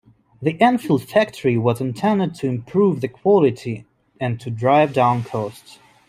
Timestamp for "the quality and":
3.01-4.39